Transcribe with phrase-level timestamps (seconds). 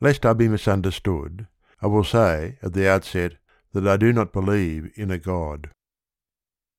[0.00, 1.46] Lest I be misunderstood,
[1.82, 3.34] I will say at the outset
[3.72, 5.70] that I do not believe in a God.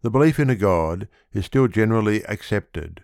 [0.02, 3.04] The belief in a God is still generally accepted,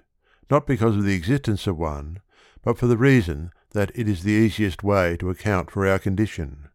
[0.50, 2.22] not because of the existence of one,
[2.64, 6.70] but for the reason that it is the easiest way to account for our condition.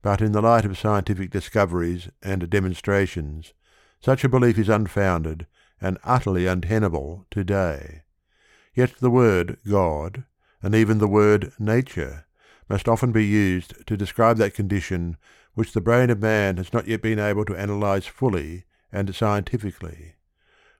[0.00, 3.52] But in the light of scientific discoveries and demonstrations,
[4.00, 5.46] such a belief is unfounded
[5.80, 8.02] and utterly untenable to day.
[8.74, 10.24] Yet the word God,
[10.62, 12.24] and even the word nature,
[12.70, 15.16] must often be used to describe that condition
[15.54, 20.14] which the brain of man has not yet been able to analyse fully and scientifically.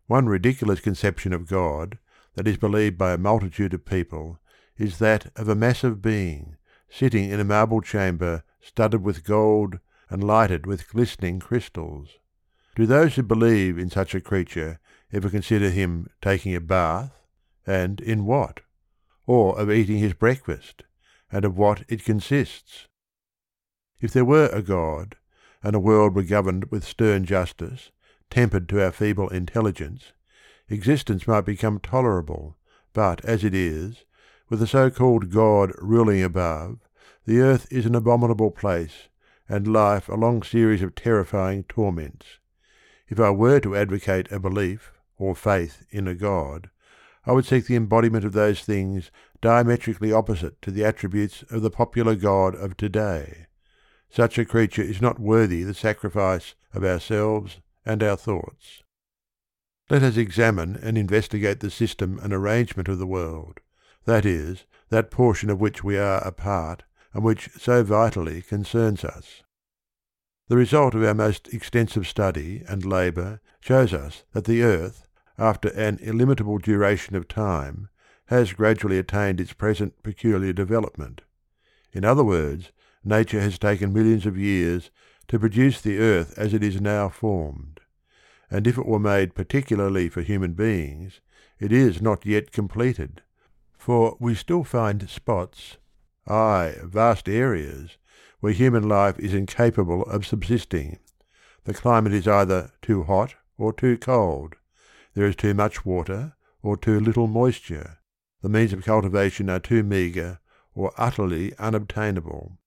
[0.07, 1.99] One ridiculous conception of God
[2.37, 4.39] that is believed by a multitude of people
[4.79, 6.57] is that of a massive being
[6.89, 12.19] sitting in a marble chamber studded with gold and lighted with glistening crystals.
[12.77, 14.79] Do those who believe in such a creature
[15.13, 17.11] ever consider him taking a bath,
[17.66, 18.61] and in what?
[19.27, 20.85] Or of eating his breakfast,
[21.33, 22.87] and of what it consists?
[24.01, 25.16] If there were a God,
[25.63, 27.91] and a world were governed with stern justice,
[28.30, 30.13] tempered to our feeble intelligence,
[30.68, 32.57] existence might become tolerable,
[32.93, 34.05] but as it is,
[34.49, 36.79] with the so called God ruling above,
[37.27, 39.09] the earth is an abominable place,
[39.49, 42.38] and life a long series of terrifying torments.
[43.09, 46.71] If I were to advocate a belief or faith in a God,
[47.27, 49.10] I would seek the embodiment of those things
[49.41, 53.46] diametrically opposite to the attributes of the popular God of to day.
[54.10, 58.83] Such a creature is not worthy the sacrifice of ourselves and our thoughts.
[59.88, 63.61] Let us examine and investigate the system and arrangement of the world,
[64.05, 69.05] that is, that portion of which we are a part and which so vitally concerns
[69.05, 69.43] us.
[70.49, 75.06] The result of our most extensive study and labour shows us that the earth,
[75.38, 77.88] after an illimitable duration of time,
[78.31, 81.21] has gradually attained its present peculiar development.
[81.93, 82.71] In other words,
[83.05, 84.93] nature has taken millions of years
[85.27, 87.81] to produce the earth as it is now formed.
[88.49, 91.21] And if it were made particularly for human beings,
[91.59, 93.23] it is not yet completed,
[93.77, 95.79] for we still find spots,
[96.29, 97.99] ay, vast areas,
[98.39, 101.01] where human life is incapable of subsisting.
[101.65, 104.55] The climate is either too hot or too cold,
[105.15, 107.97] there is too much water or too little moisture.
[108.43, 110.39] The means of cultivation are too meagre
[110.75, 112.59] or utterly unobtainable.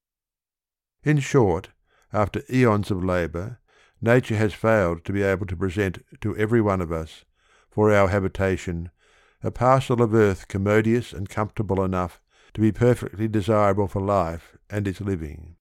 [1.03, 1.69] In short,
[2.11, 3.59] after eons of labour,
[4.01, 7.25] nature has failed to be able to present to every one of us,
[7.69, 8.91] for our habitation,
[9.41, 12.21] a parcel of earth commodious and comfortable enough
[12.53, 15.55] to be perfectly desirable for life and its living.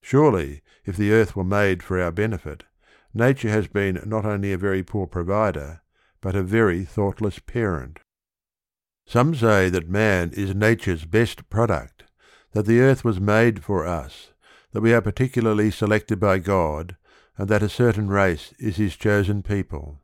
[0.00, 2.64] Surely, if the earth were made for our benefit,
[3.14, 5.82] Nature has been not only a very poor provider,
[6.22, 7.98] but a very thoughtless parent.
[9.12, 12.04] Some say that man is nature's best product,
[12.52, 14.32] that the earth was made for us,
[14.70, 16.96] that we are particularly selected by God,
[17.36, 20.00] and that a certain race is his chosen people.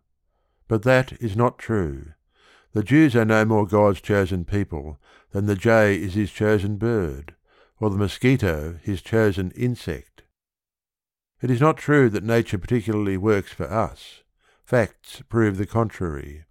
[0.68, 2.12] But that is not true.
[2.74, 7.34] The Jews are no more God's chosen people than the jay is his chosen bird,
[7.80, 10.22] or the mosquito his chosen insect.
[11.40, 14.22] It is not true that nature particularly works for us.
[14.66, 16.44] Facts prove the contrary.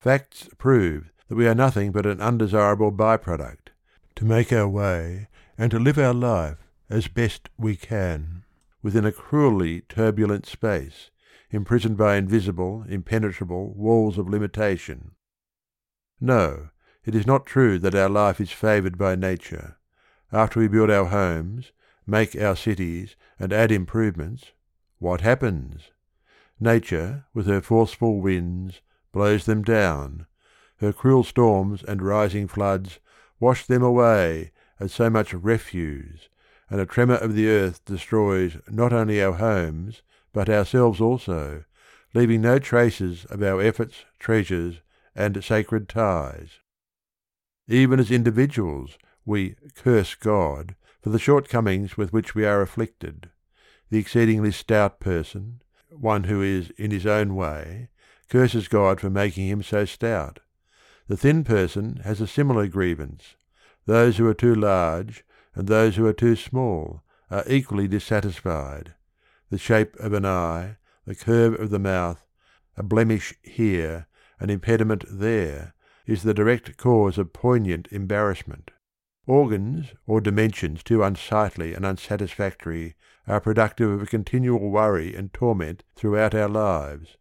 [0.00, 3.70] Facts prove that we are nothing but an undesirable by-product,
[4.14, 5.26] to make our way
[5.58, 6.58] and to live our life
[6.88, 8.44] as best we can
[8.84, 11.10] within a cruelly turbulent space,
[11.50, 15.10] imprisoned by invisible, impenetrable walls of limitation.
[16.20, 16.68] No,
[17.04, 19.76] it is not true that our life is favoured by nature.
[20.30, 21.72] After we build our homes,
[22.06, 24.52] make our cities, and add improvements,
[25.00, 25.90] what happens?
[26.60, 30.26] Nature, with her forceful winds, blows them down.
[30.84, 33.00] Her cruel storms and rising floods
[33.40, 36.28] wash them away as so much refuse,
[36.68, 40.02] and a tremor of the earth destroys not only our homes,
[40.34, 41.64] but ourselves also,
[42.12, 44.82] leaving no traces of our efforts, treasures,
[45.16, 46.58] and sacred ties.
[47.66, 53.30] Even as individuals, we curse God for the shortcomings with which we are afflicted.
[53.88, 57.88] The exceedingly stout person, one who is in his own way,
[58.28, 60.40] curses God for making him so stout.
[61.06, 63.36] The thin person has a similar grievance.
[63.84, 65.24] Those who are too large
[65.54, 68.94] and those who are too small are equally dissatisfied.
[69.50, 72.24] The shape of an eye, the curve of the mouth,
[72.76, 74.06] a blemish here,
[74.40, 75.74] an impediment there,
[76.06, 78.70] is the direct cause of poignant embarrassment.
[79.26, 82.94] Organs or dimensions too unsightly and unsatisfactory
[83.26, 87.16] are productive of a continual worry and torment throughout our lives.